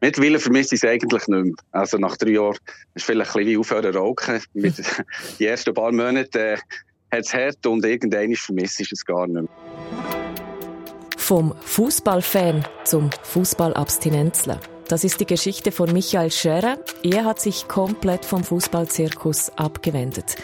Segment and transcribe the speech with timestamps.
[0.00, 1.54] Mittlerweile vermisse ich es eigentlich nicht mehr.
[1.72, 2.56] Also nach drei Jahren
[2.94, 4.40] ist vielleicht ein bisschen wie aufhören rauchen.
[4.54, 4.74] Mit
[5.38, 6.56] die ersten paar Monate äh,
[7.10, 9.48] hat es hart und irgendwann vermisse ich es gar nicht mehr.
[11.16, 14.60] Vom Fußballfan zum Fußballabstinenzler.
[14.88, 16.78] Das ist die Geschichte von Michael Scherer.
[17.02, 20.36] Er hat sich komplett vom Fußballzirkus abgewendet.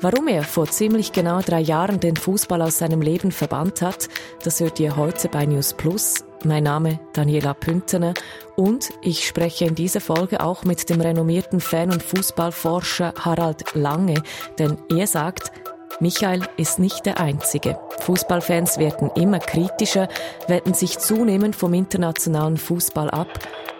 [0.00, 4.08] Warum er vor ziemlich genau drei Jahren den Fußball aus seinem Leben verbannt hat,
[4.42, 6.24] das hört ihr heute bei News Plus.
[6.44, 8.14] Mein Name Daniela Püntener
[8.56, 14.22] und ich spreche in dieser Folge auch mit dem renommierten Fan- und Fußballforscher Harald Lange,
[14.58, 15.52] denn er sagt,
[16.00, 17.78] Michael ist nicht der Einzige.
[18.00, 20.08] Fußballfans werden immer kritischer,
[20.48, 23.28] wenden sich zunehmend vom internationalen Fußball ab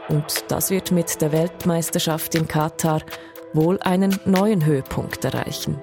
[0.09, 3.01] und das wird mit der Weltmeisterschaft in Katar
[3.55, 5.83] wohl einen neuen Höhepunkt erreichen.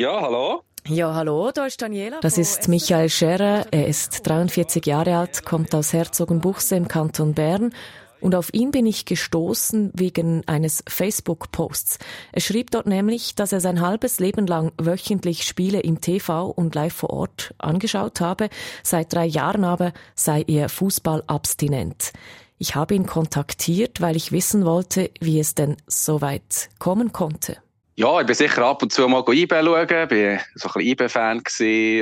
[0.00, 0.62] Ja, hallo?
[0.88, 2.20] Ja, hallo, da ist Daniela.
[2.22, 3.66] Das ist Michael Scherer.
[3.70, 7.74] Er ist 43 Jahre alt, kommt aus Herzogenbuchse im Kanton Bern.
[8.22, 11.98] Und auf ihn bin ich gestoßen wegen eines Facebook-Posts.
[12.32, 16.74] Er schrieb dort nämlich, dass er sein halbes Leben lang wöchentlich Spiele im TV und
[16.74, 18.48] live vor Ort angeschaut habe.
[18.82, 22.14] Seit drei Jahren aber sei er Fußballabstinent.
[22.56, 27.58] Ich habe ihn kontaktiert, weil ich wissen wollte, wie es denn so weit kommen konnte.
[28.00, 31.42] Ja, ich bin sicher ab und zu mal IB schauen, Ich war so ein IB-Fan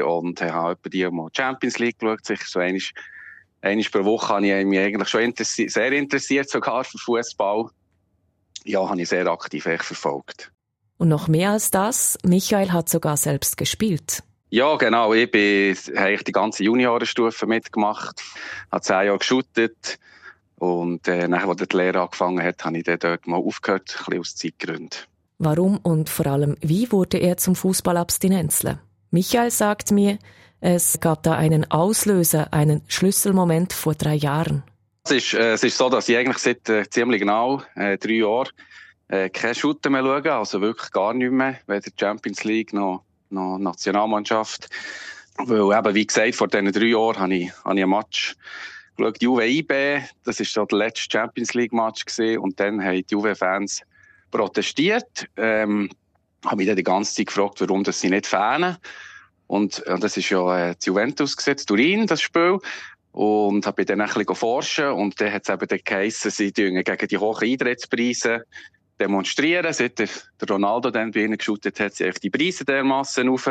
[0.05, 2.81] und habe die mal Champions League geschaut, sicher so einmal,
[3.63, 7.71] einmal pro Woche habe ich mich eigentlich schon interessi sehr interessiert, sogar für Fußball.
[8.63, 10.53] Ja, habe ich sehr aktiv verfolgt.
[10.99, 14.23] Und noch mehr als das, Michael hat sogar selbst gespielt.
[14.51, 15.13] Ja, genau.
[15.15, 18.23] Ich bin, habe die ganze Juniorenstufe mitgemacht,
[18.71, 19.99] habe zehn Jahre geschootet
[20.61, 24.21] und äh, nachdem die Lehre angefangen hat, habe ich dann dort mal aufgehört, ein bisschen
[24.21, 25.09] aus Zeitgründen.
[25.39, 28.81] Warum und vor allem, wie wurde er zum Fußballabstinenzler?
[29.13, 30.19] Michael sagt mir,
[30.61, 34.65] es gab da einen Auslöser, einen Schlüsselmoment vor drei Jahren.
[35.05, 38.15] Es ist, äh, es ist so, dass ich eigentlich seit äh, ziemlich genau äh, drei
[38.15, 38.49] Jahren
[39.07, 43.59] äh, kein Shooter mehr schaue, also wirklich gar nicht mehr, weder Champions League noch, noch
[43.59, 44.69] Nationalmannschaft.
[45.37, 48.35] Weil eben, wie gesagt, vor diesen drei Jahren habe ich, habe ich ein Match
[48.97, 52.97] geschaut, Juve IB, das war so der letzte Champions League Match gewesen, und dann haben
[52.97, 53.83] die Juve-Fans
[54.31, 55.29] protestiert.
[55.37, 55.91] Ähm,
[56.45, 58.77] habe mich dann die ganze Zeit gefragt, warum das sie nicht fähnen.
[59.47, 62.59] Und, und das ist ja äh, Juventus gesetzt, Turin, das Spiel.
[63.13, 67.09] Und habe dann ein bisschen forschen und dann hat es eben dann geheissen, sie gegen
[67.09, 68.45] die hohen Eintrittspreise
[69.01, 69.73] demonstrieren.
[69.73, 70.09] Seit der,
[70.49, 73.51] Ronaldo dann bei ihnen geschaut hat, sie die Preise dermassen rauf.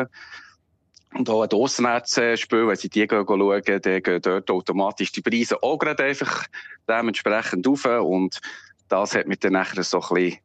[1.13, 5.77] Und auch ein Auswärtsspiel, wenn sie die schauen, dann gehen dort automatisch die Preise auch
[5.77, 6.45] gerade einfach
[6.87, 7.85] dementsprechend rauf.
[7.85, 8.39] Und
[8.87, 10.39] das hat mich dann nachher so ein bisschen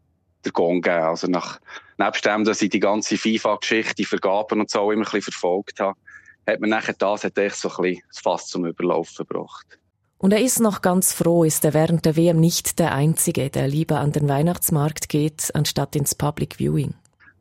[0.45, 1.05] der Gong gegeben.
[1.05, 1.61] Also nach,
[1.99, 5.81] nebst dem, dass ich die ganze FIFA-Geschichte, die Vergaben und so immer ein bisschen verfolgt
[5.81, 5.99] habe,
[6.47, 9.67] hat man nachher das hat echt so ein bisschen das Fass zum Überlaufen gebracht.
[10.19, 13.67] Und er ist noch ganz froh, ist er während der WM nicht der Einzige, der
[13.67, 16.95] lieber an den Weihnachtsmarkt geht, anstatt ins Public Viewing.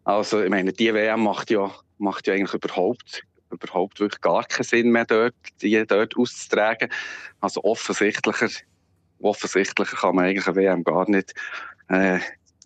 [0.03, 1.69] Also, ich meine, die WM macht ja,
[1.99, 6.89] macht ja eigentlich überhaupt, überhaupt wirklich gar keinen Sinn mehr dort, die dort auszutragen.
[7.39, 8.49] Also offensichtlicher,
[9.21, 11.35] offensichtlicher kann man eigentlich eine WM gar nicht
[11.87, 12.19] äh,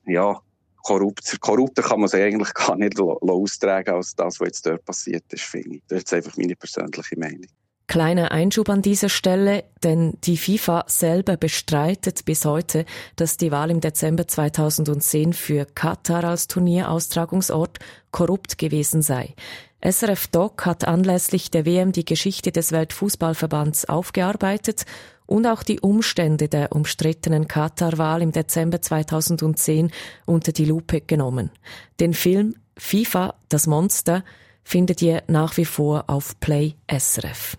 [0.05, 0.39] ja,
[0.83, 5.23] korrupt, korrupter kann man es eigentlich gar nicht austragen als das, was jetzt dort passiert
[5.31, 5.83] ist, finde ich.
[5.87, 7.47] Das ist einfach meine persönliche Meinung.
[7.87, 12.83] Kleiner Einschub an dieser Stelle, denn die FIFA selber bestreitet bis heute,
[13.15, 17.77] dass die Wahl im Dezember 2010 für Katar als Turnieraustragungsort
[18.09, 19.35] korrupt gewesen sei.
[19.83, 24.85] SRF Doc hat anlässlich der WM die Geschichte des Weltfußballverbands aufgearbeitet
[25.25, 29.91] und auch die Umstände der umstrittenen Katar-Wahl im Dezember 2010
[30.25, 31.51] unter die Lupe genommen.
[31.99, 34.23] Den Film FIFA, das Monster,
[34.63, 37.57] findet ihr nach wie vor auf Play SRF.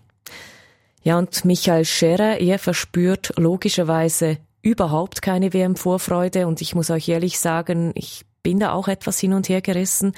[1.03, 7.39] Ja, und Michael Scherer, er verspürt logischerweise überhaupt keine WM-Vorfreude und ich muss euch ehrlich
[7.39, 10.13] sagen, ich bin da auch etwas hin und her gerissen.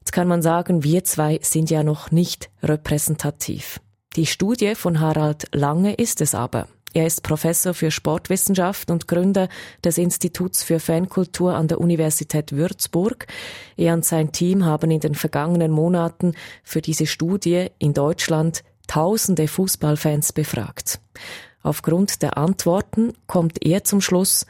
[0.00, 3.80] Jetzt kann man sagen, wir zwei sind ja noch nicht repräsentativ.
[4.16, 6.66] Die Studie von Harald Lange ist es aber.
[6.92, 9.48] Er ist Professor für Sportwissenschaft und Gründer
[9.84, 13.28] des Instituts für Fankultur an der Universität Würzburg.
[13.76, 16.34] Er und sein Team haben in den vergangenen Monaten
[16.64, 20.98] für diese Studie in Deutschland tausende Fußballfans befragt.
[21.62, 24.44] Aufgrund der Antworten kommt er zum Schluss,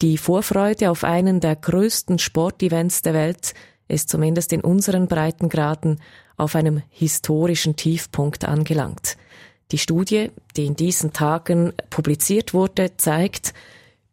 [0.00, 3.54] die Vorfreude auf einen der größten Sportevents der Welt
[3.88, 6.00] ist zumindest in unseren Breitengraden
[6.36, 9.16] auf einem historischen Tiefpunkt angelangt.
[9.70, 13.54] Die Studie, die in diesen Tagen publiziert wurde, zeigt,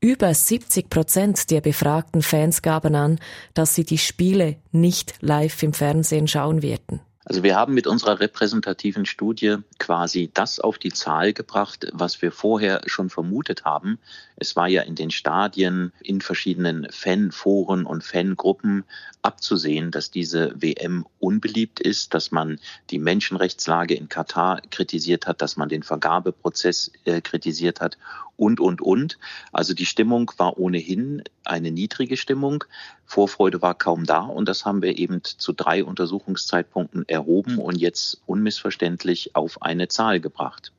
[0.01, 3.19] Über 70 Prozent der befragten Fans gaben an,
[3.53, 7.01] dass sie die Spiele nicht live im Fernsehen schauen werden.
[7.29, 12.31] Also wir haben mit unserer repräsentativen Studie quasi das auf die Zahl gebracht, was wir
[12.31, 13.99] vorher schon vermutet haben.
[14.35, 18.83] Es war ja in den Stadien, in verschiedenen Fanforen und Fangruppen
[19.21, 22.59] abzusehen, dass diese WM unbeliebt ist, dass man
[22.89, 27.99] die Menschenrechtslage in Katar kritisiert hat, dass man den Vergabeprozess äh, kritisiert hat
[28.39, 29.17] und, und, und.
[29.51, 32.63] Also die Stimmung war ohnehin eine niedrige Stimmung.
[33.05, 38.21] Vorfreude war kaum da und das haben wir eben zu drei Untersuchungszeitpunkten erhoben und jetzt
[38.25, 40.71] unmissverständlich auf eine Zahl gebracht.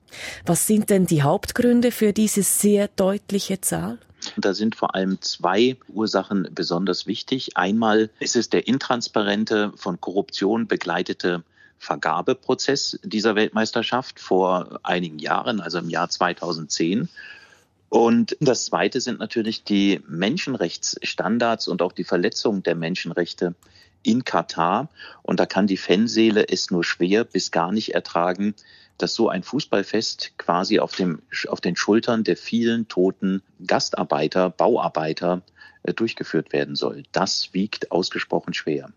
[0.47, 3.99] Was sind denn die Hauptgründe für diese sehr deutliche Zahl?
[4.37, 7.56] Da sind vor allem zwei Ursachen besonders wichtig.
[7.56, 11.43] Einmal ist es der intransparente, von Korruption begleitete
[11.79, 17.09] Vergabeprozess dieser Weltmeisterschaft vor einigen Jahren, also im Jahr 2010.
[17.91, 23.57] Und das Zweite sind natürlich die Menschenrechtsstandards und auch die Verletzung der Menschenrechte
[24.05, 24.89] in Katar.
[25.23, 28.55] Und da kann die Fanseele es nur schwer bis gar nicht ertragen,
[28.97, 35.43] dass so ein Fußballfest quasi auf, dem, auf den Schultern der vielen toten Gastarbeiter, Bauarbeiter
[35.83, 37.03] äh, durchgeführt werden soll.
[37.11, 38.91] Das wiegt ausgesprochen schwer.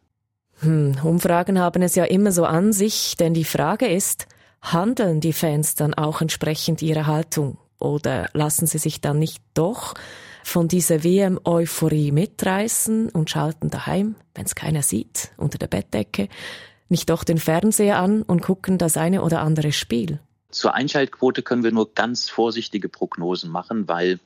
[0.59, 4.27] Hm, Umfragen haben es ja immer so an sich, denn die Frage ist,
[4.61, 7.57] handeln die Fans dann auch entsprechend ihrer Haltung?
[7.83, 9.93] Oder lassen sie sich dann nicht doch
[10.43, 16.29] von dieser WM-Euphorie mitreißen und schalten daheim, wenn es keiner sieht, unter der Bettdecke,
[16.87, 20.19] nicht doch den Fernseher an und gucken das eine oder andere Spiel?
[20.49, 24.19] Zur Einschaltquote können wir nur ganz vorsichtige Prognosen machen, weil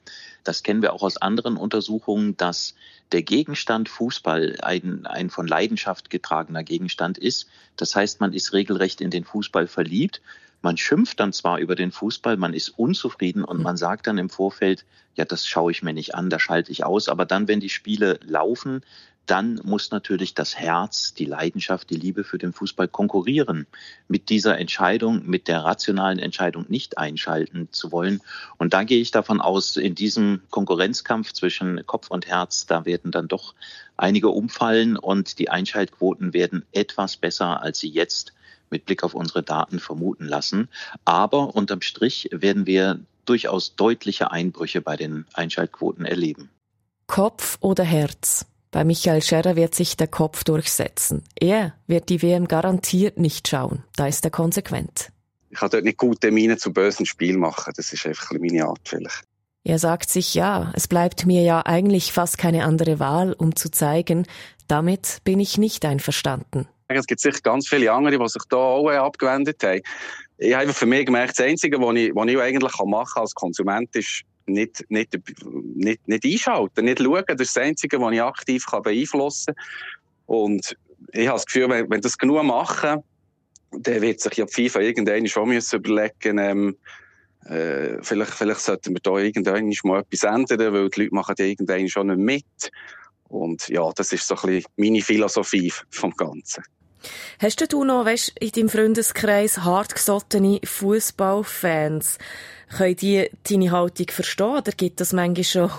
[0.44, 2.75] das kennen wir auch aus anderen Untersuchungen, dass
[3.12, 7.48] der Gegenstand Fußball ein, ein von Leidenschaft getragener Gegenstand ist.
[7.75, 10.21] Das heißt, man ist regelrecht in den Fußball verliebt
[10.62, 13.63] man schimpft dann zwar über den Fußball, man ist unzufrieden und hm.
[13.63, 16.83] man sagt dann im Vorfeld, ja, das schaue ich mir nicht an, da schalte ich
[16.83, 17.09] aus.
[17.09, 18.81] Aber dann, wenn die Spiele laufen,
[19.27, 23.68] dann muss natürlich das Herz, die Leidenschaft, die Liebe für den Fußball konkurrieren
[24.07, 28.21] mit dieser Entscheidung, mit der rationalen Entscheidung nicht einschalten zu wollen.
[28.57, 33.12] Und da gehe ich davon aus, in diesem Konkurrenzkampf zwischen Kopf und Herz, da werden
[33.12, 33.54] dann doch
[33.98, 38.33] einige umfallen und die Einschaltquoten werden etwas besser, als sie jetzt
[38.69, 40.69] mit Blick auf unsere Daten vermuten lassen.
[41.06, 46.50] Aber unterm Strich werden wir durchaus deutliche Einbrüche bei den Einschaltquoten erleben.
[47.08, 48.46] Kopf oder Herz?
[48.72, 51.24] Bei Michael Scherrer wird sich der Kopf durchsetzen.
[51.40, 53.84] Er wird die WM garantiert nicht schauen.
[53.96, 55.12] Da ist er konsequent.
[55.50, 57.74] Ich kann dort nicht gute Miene zu bösen Spiel machen.
[57.75, 59.24] Das ist einfach meine Art vielleicht.
[59.64, 63.69] Er sagt sich, ja, es bleibt mir ja eigentlich fast keine andere Wahl, um zu
[63.69, 64.25] zeigen,
[64.68, 66.68] damit bin ich nicht einverstanden.
[66.89, 69.81] Es gibt sicher ganz viele andere, die sich da auch abgewendet haben.
[70.38, 73.36] Ich habe für mich gemerkt, das Einzige, was ich, was ich eigentlich machen kann als
[73.36, 75.18] Konsument, ist nicht, nicht,
[75.75, 77.24] nicht, nicht einschalten, nicht schauen.
[77.28, 79.66] Das ist das Einzige, was ich aktiv kann beeinflussen kann.
[80.28, 80.78] Und
[81.12, 83.04] ich habe das Gefühl, wenn, wenn das genug machen,
[83.72, 86.78] dann wird sich ja die FIFA irgendwann schon überlegen, ähm,
[87.45, 91.45] äh, vielleicht, vielleicht sollten wir da irgendwann mal etwas ändern, weil die Leute machen ja
[91.45, 92.72] irgendwann schon nicht mit.
[93.30, 96.63] Und ja, das ist so ein bisschen meine Philosophie vom Ganzen.
[97.39, 102.17] Hast du noch, weißt, in deinem Freundeskreis hartgesottene Fußballfans?
[102.75, 104.57] Können die deine Haltung verstehen?
[104.57, 105.71] Oder gibt es manchmal schon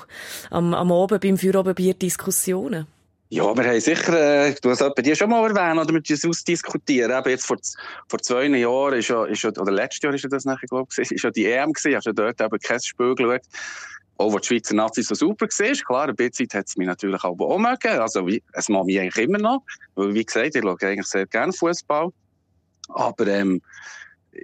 [0.51, 2.87] am, am Abend beim Feierabendbier Diskussionen?
[3.31, 6.25] Ja, wir haben sicher, äh, du hast bei dir schon mal erwähnt, oder wir das
[6.25, 7.11] ausdiskutieren.
[7.11, 7.59] Eben jetzt vor,
[8.09, 10.89] vor zwei Jahren ist ja, ist ja, oder letztes Jahr ist ja das nachher, glaube
[10.91, 13.43] ich, ist ja die EM gewesen, hast du dort eben kein Spiel geschaut
[14.19, 17.23] auch wo die Schweizer Nazi so super war, klar, ein bisschen hat es mich natürlich
[17.23, 17.99] auch, mögen.
[18.01, 19.63] Also, es mag mich eigentlich immer noch.
[19.95, 22.11] Weil, wie gesagt, ich schaue eigentlich sehr gerne Fußball.
[22.89, 23.63] Aber, ähm,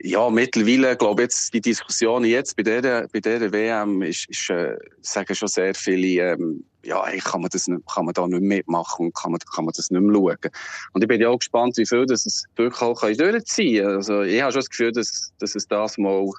[0.02, 4.48] ja, mittlerweile, glaube ich, jetzt, die Diskussion jetzt bei dieser, bei dieser WM ist, ist
[4.50, 8.26] äh, sagen schon sehr viele, ähm, ja, hey, kann man das nicht, kann man da
[8.26, 10.52] nicht mitmachen und kann man, kann man das nicht mehr schauen.
[10.92, 13.96] Und ich bin ja auch gespannt, wie viel das es wirklich auch durchziehen kann.
[13.96, 16.30] Also, ich habe schon das Gefühl, dass, dass es das mal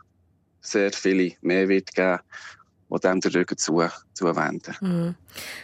[0.61, 2.19] sehr viele mehr wird geben
[2.95, 3.83] die dem den Rücken zu,
[4.13, 4.75] zuwenden.
[4.81, 5.15] Mhm.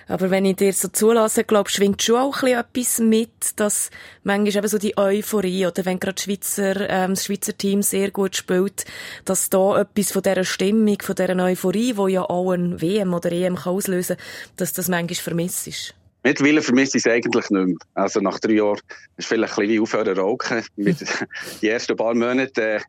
[0.07, 3.89] Aber wenn ich dir so zulasse, glaube schwingt schon auch etwas mit, dass
[4.23, 8.35] manchmal eben so die Euphorie, oder wenn gerade Schweizer, ähm, das Schweizer Team sehr gut
[8.35, 8.85] spielt,
[9.25, 13.31] dass da etwas von dieser Stimmung, von dieser Euphorie, die ja auch ein WM oder
[13.31, 15.95] EM kann auslösen kann, dass das manchmal vermisst ist.
[16.23, 17.75] Mittlerweile vermisse ich es eigentlich nicht mehr.
[17.95, 18.79] Also nach drei Jahren
[19.17, 20.63] ist vielleicht ein bisschen wie aufhören rauchen.
[20.75, 20.97] Mit
[21.61, 22.79] die ersten paar Monate äh,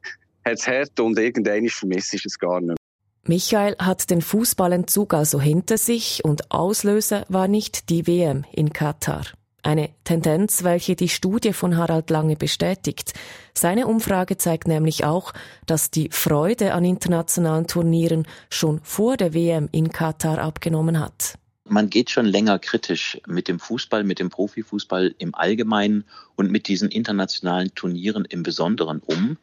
[0.44, 2.76] hat es hart und irgendwann vermisse ich es gar nicht mehr.
[3.24, 9.24] Michael hat den Fußballentzug also hinter sich und Auslöser war nicht die WM in Katar.
[9.62, 13.14] Eine Tendenz, welche die Studie von Harald Lange bestätigt.
[13.54, 15.32] Seine Umfrage zeigt nämlich auch,
[15.66, 21.38] dass die Freude an internationalen Turnieren schon vor der WM in Katar abgenommen hat.
[21.64, 26.66] Man geht schon länger kritisch mit dem Fußball, mit dem Profifußball im Allgemeinen und mit
[26.66, 29.38] diesen internationalen Turnieren im Besonderen um.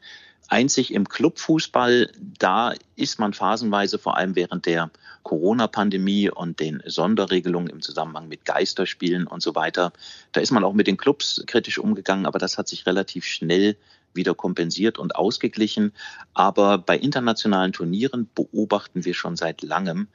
[0.50, 4.90] Einzig im Clubfußball, da ist man phasenweise vor allem während der
[5.22, 9.92] Corona-Pandemie und den Sonderregelungen im Zusammenhang mit Geisterspielen und so weiter,
[10.32, 13.76] da ist man auch mit den Clubs kritisch umgegangen, aber das hat sich relativ schnell
[14.12, 15.92] wieder kompensiert und ausgeglichen.
[16.34, 20.08] Aber bei internationalen Turnieren beobachten wir schon seit langem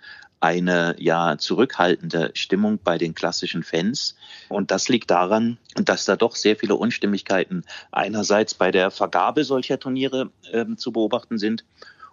[0.45, 4.15] eine ja zurückhaltende Stimmung bei den klassischen Fans.
[4.47, 9.79] Und das liegt daran, dass da doch sehr viele Unstimmigkeiten einerseits bei der Vergabe solcher
[9.79, 11.65] Turniere äh, zu beobachten sind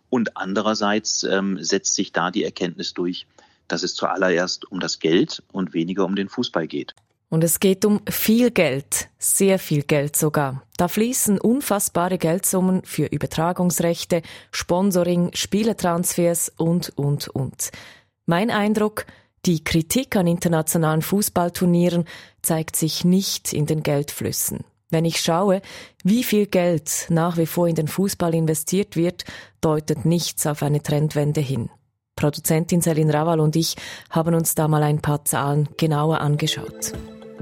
[0.09, 3.27] und andererseits ähm, setzt sich da die Erkenntnis durch,
[3.67, 6.95] dass es zuallererst um das Geld und weniger um den Fußball geht.
[7.31, 10.65] Und es geht um viel Geld, sehr viel Geld sogar.
[10.77, 14.21] Da fließen unfassbare Geldsummen für Übertragungsrechte,
[14.51, 17.71] Sponsoring, Spieletransfers und, und, und.
[18.27, 19.07] Mein Eindruck,
[19.45, 22.05] die Kritik an internationalen Fußballturnieren
[22.43, 24.65] zeigt sich nicht in den Geldflüssen.
[24.91, 25.63] Wenn ich schaue,
[26.05, 29.25] wie viel Geld nach wie vor in den Fußball investiert wird,
[29.61, 31.71] deutet nichts auf eine Trendwende hin.
[32.15, 33.75] Produzentin Selin Raval und ich
[34.11, 36.93] haben uns da mal ein paar Zahlen genauer angeschaut.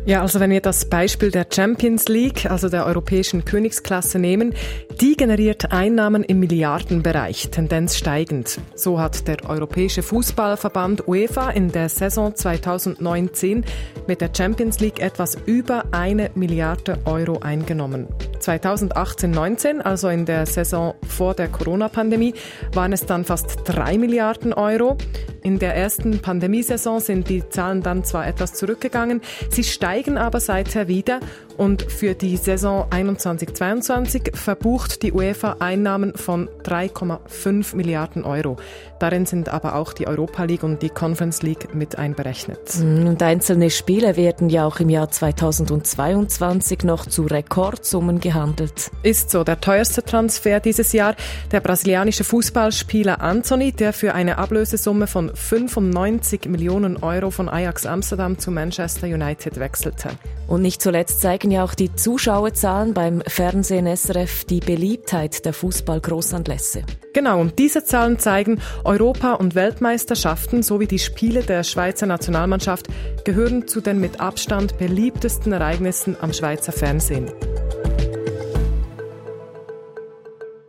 [0.07, 4.55] Ja, also wenn wir das Beispiel der Champions League, also der europäischen Königsklasse nehmen,
[5.01, 8.59] die generiert Einnahmen im Milliardenbereich, Tendenz steigend.
[8.75, 13.65] So hat der Europäische Fußballverband UEFA in der Saison 2019
[14.07, 18.09] mit der Champions League etwas über eine Milliarde Euro eingenommen.
[18.41, 22.35] 2018-19, also in der Saison vor der Corona-Pandemie,
[22.73, 24.97] waren es dann fast drei Milliarden Euro.
[25.43, 30.89] In der ersten Pandemiesaison sind die Zahlen dann zwar etwas zurückgegangen, sie steigen aber seither
[30.89, 31.21] wieder
[31.61, 38.57] und für die Saison 21-22 verbucht die UEFA Einnahmen von 3,5 Milliarden Euro.
[38.99, 42.79] Darin sind aber auch die Europa League und die Conference League mit einberechnet.
[42.79, 48.91] Mhm, und einzelne Spiele werden ja auch im Jahr 2022 noch zu Rekordsummen gehandelt.
[49.03, 49.45] Ist so.
[49.45, 51.15] Der teuerste Transfer dieses Jahr
[51.53, 58.39] der brasilianische Fußballspieler Anthony, der für eine Ablösesumme von 95 Millionen Euro von Ajax Amsterdam
[58.39, 60.09] zu Manchester United wechselte.
[60.47, 66.83] Und nicht zuletzt zeigen ja auch die Zuschauerzahlen beim Fernsehen SRF die Beliebtheit der Fußballgroßanlässe.
[67.13, 72.89] Genau, und diese Zahlen zeigen, Europa- und Weltmeisterschaften sowie die Spiele der Schweizer Nationalmannschaft
[73.25, 77.31] gehören zu den mit Abstand beliebtesten Ereignissen am Schweizer Fernsehen.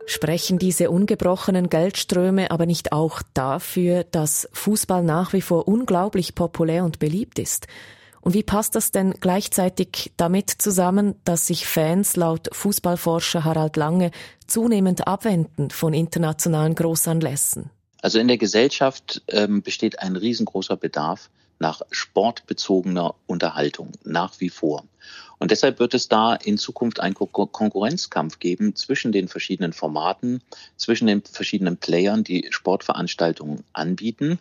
[0.06, 6.84] Sprechen diese ungebrochenen Geldströme aber nicht auch dafür, dass Fußball nach wie vor unglaublich populär
[6.84, 7.66] und beliebt ist?
[8.22, 14.12] Und wie passt das denn gleichzeitig damit zusammen, dass sich Fans laut Fußballforscher Harald Lange
[14.46, 17.70] zunehmend abwenden von internationalen Großanlässen?
[18.00, 24.84] Also in der Gesellschaft ähm, besteht ein riesengroßer Bedarf nach sportbezogener Unterhaltung nach wie vor.
[25.38, 30.40] Und deshalb wird es da in Zukunft einen Konkurrenzkampf geben zwischen den verschiedenen Formaten,
[30.76, 34.38] zwischen den verschiedenen Playern, die Sportveranstaltungen anbieten.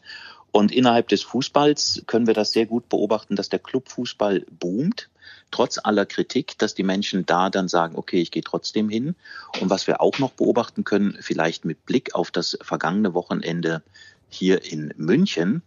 [0.51, 5.09] Und innerhalb des Fußballs können wir das sehr gut beobachten, dass der Clubfußball boomt,
[5.49, 9.15] trotz aller Kritik, dass die Menschen da dann sagen, okay, ich gehe trotzdem hin.
[9.59, 13.81] Und was wir auch noch beobachten können, vielleicht mit Blick auf das vergangene Wochenende
[14.29, 15.61] hier in München,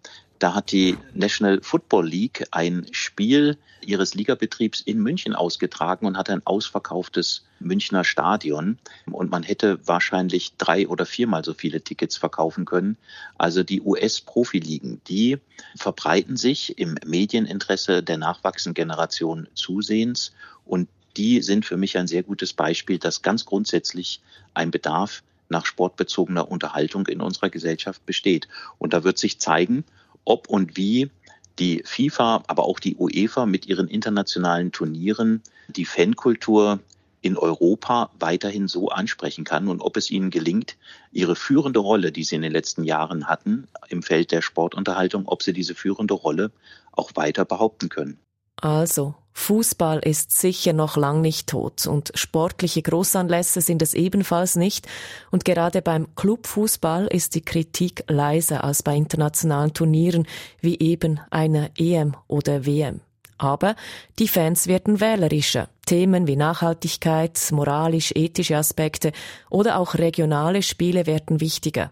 [0.45, 6.29] da hat die National Football League ein Spiel ihres Ligabetriebs in München ausgetragen und hat
[6.29, 8.77] ein ausverkauftes Münchner Stadion.
[9.11, 12.99] Und man hätte wahrscheinlich drei oder viermal so viele Tickets verkaufen können.
[13.39, 15.39] Also die US-Profiligen, die
[15.77, 20.35] verbreiten sich im Medieninteresse der nachwachsenden Generation zusehends.
[20.67, 24.21] Und die sind für mich ein sehr gutes Beispiel, dass ganz grundsätzlich
[24.53, 28.47] ein Bedarf nach sportbezogener Unterhaltung in unserer Gesellschaft besteht.
[28.77, 29.85] Und da wird sich zeigen,
[30.25, 31.11] ob und wie
[31.59, 36.81] die FIFA, aber auch die UEFA mit ihren internationalen Turnieren die Fankultur
[37.25, 40.77] in Europa weiterhin so ansprechen kann und ob es ihnen gelingt,
[41.11, 45.43] ihre führende Rolle, die sie in den letzten Jahren hatten im Feld der Sportunterhaltung, ob
[45.43, 46.51] sie diese führende Rolle
[46.93, 48.19] auch weiter behaupten können.
[48.61, 54.87] Also, Fußball ist sicher noch lang nicht tot und sportliche Großanlässe sind es ebenfalls nicht
[55.31, 60.27] und gerade beim Clubfußball ist die Kritik leiser als bei internationalen Turnieren
[60.61, 63.01] wie eben einer EM oder WM.
[63.37, 63.75] Aber
[64.21, 65.69] die Fans werden wählerischer.
[65.85, 69.13] Themen wie Nachhaltigkeit, moralisch-ethische Aspekte
[69.51, 71.91] oder auch regionale Spiele werden wichtiger.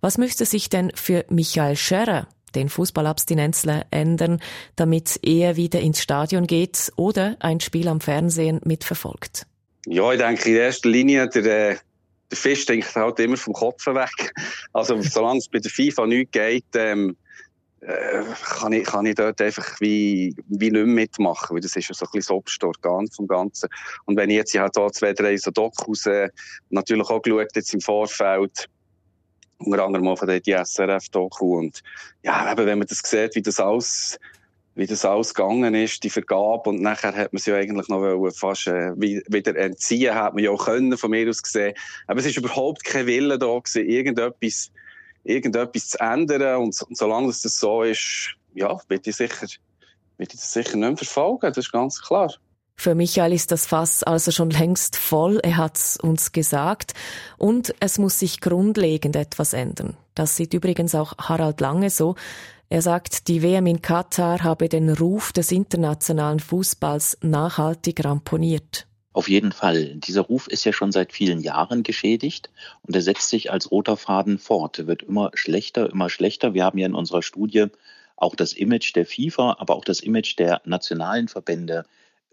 [0.00, 4.40] Was müsste sich denn für Michael Scherrer den Fußballabstinenzler ändern,
[4.76, 9.46] damit er wieder ins Stadion geht oder ein Spiel am Fernsehen mitverfolgt?
[9.86, 11.76] Ja, ich denke in erster Linie, der, äh,
[12.30, 14.32] der Fisch denkt halt immer vom Kopf weg.
[14.72, 17.16] Also, solange es bei der FIFA nichts geht, ähm,
[17.82, 21.88] äh, kann, ich, kann ich dort einfach wie, wie nicht mehr mitmachen, weil das ist
[21.88, 23.68] ja so ein bisschen das oberste Organ vom Ganzen.
[24.04, 26.30] Und wenn ich jetzt, ich habe da zwei, drei so Dokus äh,
[26.70, 28.68] natürlich auch geschaut jetzt im Vorfeld,
[29.64, 31.82] unter anderem auch von der SRF-Doku und
[32.22, 34.18] ja, eben, wenn man das sieht, wie das alles
[34.74, 38.30] wie das alles gegangen ist, die Vergabe, und nachher hat man es ja eigentlich noch
[38.30, 41.74] fast äh, wieder entziehen, hat man ja auch können, von mir aus gesehen.
[42.06, 44.70] Aber es ist überhaupt kein Wille da gewesen, irgendetwas,
[45.24, 49.46] irgendetwas zu ändern, und, und solange das so ist, ja, wird ich sicher,
[50.16, 52.32] wird ich das sicher nicht mehr verfolgen, das ist ganz klar.
[52.82, 56.94] Für Michael ist das Fass also schon längst voll, er hat's uns gesagt.
[57.38, 59.96] Und es muss sich grundlegend etwas ändern.
[60.16, 62.16] Das sieht übrigens auch Harald Lange so.
[62.68, 68.88] Er sagt, die WM in Katar habe den Ruf des internationalen Fußballs nachhaltig ramponiert.
[69.12, 69.94] Auf jeden Fall.
[69.94, 72.50] Dieser Ruf ist ja schon seit vielen Jahren geschädigt
[72.82, 74.80] und er setzt sich als roter Faden fort.
[74.80, 76.52] Er wird immer schlechter, immer schlechter.
[76.52, 77.66] Wir haben ja in unserer Studie
[78.16, 81.84] auch das Image der FIFA, aber auch das Image der nationalen Verbände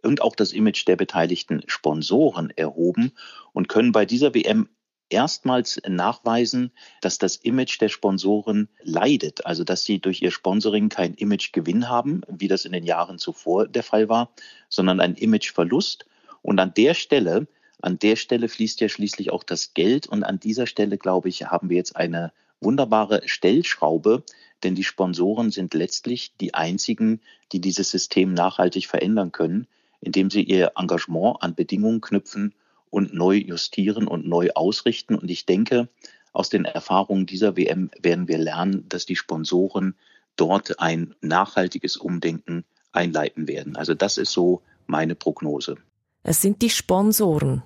[0.04, 3.12] und auch das Image der beteiligten Sponsoren erhoben
[3.54, 4.70] und können bei dieser WM
[5.10, 11.16] erstmals nachweisen, dass das Image der Sponsoren leidet, also dass sie durch ihr Sponsoring kein
[11.16, 14.32] Imagegewinn haben, wie das in den Jahren zuvor der Fall war,
[14.70, 16.06] sondern ein Imageverlust.
[16.42, 17.48] Und an der Stelle,
[17.82, 20.08] an der Stelle fließt ja schließlich auch das Geld.
[20.08, 24.24] Und an dieser Stelle, glaube ich, haben wir jetzt eine wunderbare Stellschraube,
[24.64, 29.68] denn die Sponsoren sind letztlich die einzigen, die dieses System nachhaltig verändern können,
[30.02, 32.54] indem sie ihr Engagement an Bedingungen knüpfen,
[32.90, 35.16] und neu justieren und neu ausrichten.
[35.16, 35.90] Und ich denke,
[36.34, 39.96] aus den Erfahrungen dieser WM werden wir lernen, dass die Sponsoren
[40.36, 43.76] dort ein nachhaltiges Umdenken einleiten werden.
[43.76, 45.76] Also das ist so meine Prognose.
[46.24, 47.64] Es sind die Sponsoren.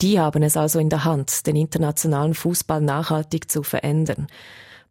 [0.00, 4.26] Die haben es also in der Hand, den internationalen Fußball nachhaltig zu verändern.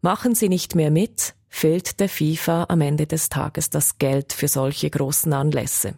[0.04, 4.48] Machen sie nicht mehr mit, fehlt der FIFA am Ende des Tages das Geld für
[4.48, 5.94] solche großen Anlässe.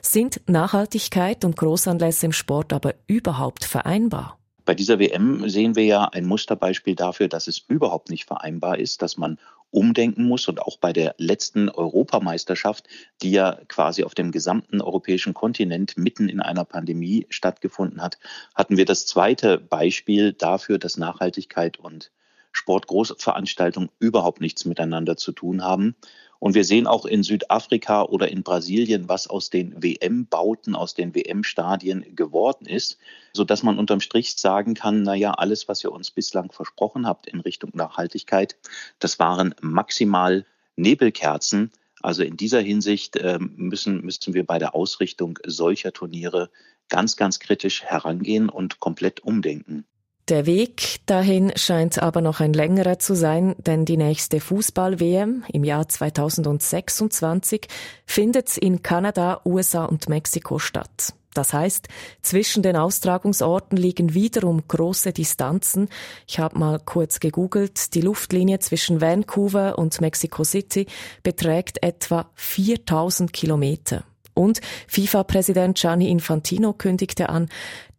[0.00, 4.38] Sind Nachhaltigkeit und Großanlässe im Sport aber überhaupt vereinbar?
[4.64, 9.02] Bei dieser WM sehen wir ja ein Musterbeispiel dafür, dass es überhaupt nicht vereinbar ist,
[9.02, 9.38] dass man
[9.70, 10.48] umdenken muss.
[10.48, 12.88] Und auch bei der letzten Europameisterschaft,
[13.20, 18.18] die ja quasi auf dem gesamten europäischen Kontinent mitten in einer Pandemie stattgefunden hat,
[18.54, 22.10] hatten wir das zweite Beispiel dafür, dass Nachhaltigkeit und
[22.52, 25.96] Sportgroßveranstaltungen überhaupt nichts miteinander zu tun haben.
[26.38, 31.14] Und wir sehen auch in Südafrika oder in Brasilien, was aus den WM-Bauten, aus den
[31.14, 32.98] WM-Stadien geworden ist,
[33.32, 37.06] so dass man unterm Strich sagen kann, na ja, alles, was ihr uns bislang versprochen
[37.06, 38.56] habt in Richtung Nachhaltigkeit,
[38.98, 41.70] das waren maximal Nebelkerzen.
[42.00, 46.50] Also in dieser Hinsicht äh, müssen, müssen wir bei der Ausrichtung solcher Turniere
[46.88, 49.86] ganz, ganz kritisch herangehen und komplett umdenken.
[50.28, 55.64] Der Weg dahin scheint aber noch ein längerer zu sein, denn die nächste Fußball-WM im
[55.64, 57.66] Jahr 2026
[58.06, 61.14] findet in Kanada, USA und Mexiko statt.
[61.34, 61.88] Das heißt,
[62.20, 65.88] zwischen den Austragungsorten liegen wiederum große Distanzen.
[66.28, 67.94] Ich habe mal kurz gegoogelt.
[67.94, 70.86] Die Luftlinie zwischen Vancouver und Mexico City
[71.22, 74.04] beträgt etwa 4000 Kilometer.
[74.34, 77.48] Und FIFA-Präsident Gianni Infantino kündigte an,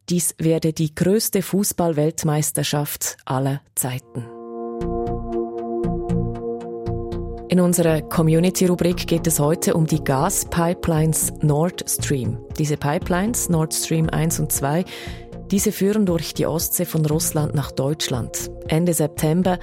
[0.10, 4.26] dies werde die größte Fußball-Weltmeisterschaft aller Zeiten.
[7.50, 12.40] In unserer Community-Rubrik geht es heute um die Gaspipelines Nord Stream.
[12.58, 14.84] Diese Pipelines, Nord Stream 1 und 2,
[15.52, 18.50] diese führen durch die Ostsee von Russland nach Deutschland.
[18.70, 19.60] Ende September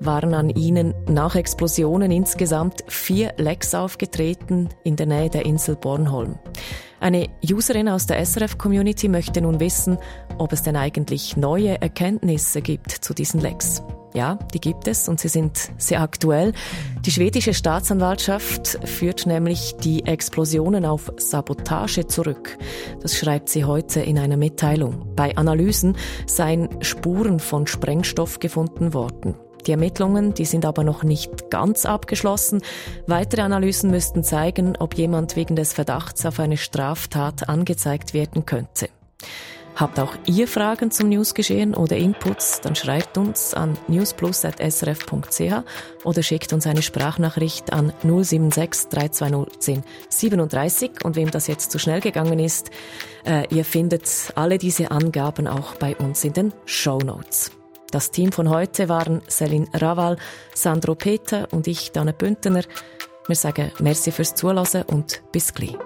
[0.00, 6.38] waren an ihnen nach Explosionen insgesamt vier Lecks aufgetreten in der Nähe der Insel Bornholm.
[7.00, 9.98] Eine Userin aus der SRF-Community möchte nun wissen,
[10.36, 13.82] ob es denn eigentlich neue Erkenntnisse gibt zu diesen Lecks.
[14.14, 16.52] Ja, die gibt es und sie sind sehr aktuell.
[17.04, 22.56] Die schwedische Staatsanwaltschaft führt nämlich die Explosionen auf Sabotage zurück.
[23.00, 25.14] Das schreibt sie heute in einer Mitteilung.
[25.14, 29.34] Bei Analysen seien Spuren von Sprengstoff gefunden worden.
[29.66, 32.62] Die Ermittlungen, die sind aber noch nicht ganz abgeschlossen.
[33.06, 38.88] Weitere Analysen müssten zeigen, ob jemand wegen des Verdachts auf eine Straftat angezeigt werden könnte.
[39.78, 45.52] Habt auch ihr Fragen zum Newsgeschehen oder Inputs, dann schreibt uns an newsplus.srf.ch
[46.02, 51.04] oder schickt uns eine Sprachnachricht an 076 320 1037.
[51.04, 52.70] Und wem das jetzt zu schnell gegangen ist,
[53.24, 57.52] äh, ihr findet alle diese Angaben auch bei uns in den Show Notes.
[57.90, 60.18] Das Team von heute waren Selin Raval,
[60.54, 62.62] Sandro Peter und ich, Dana Bündner.
[63.26, 65.76] Wir sagen merci fürs Zuhören und bis gleich.